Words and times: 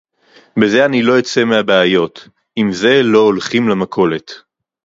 בזה 0.59 0.85
אני 0.85 1.03
לא 1.03 1.19
אצא 1.19 1.43
מהבעיות; 1.43 2.27
עם 2.55 2.73
זה 2.73 3.01
לא 3.03 3.19
הולכים 3.19 3.69
למכולת 3.69 4.31